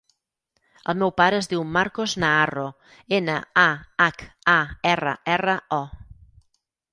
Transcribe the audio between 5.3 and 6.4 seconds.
erra, o.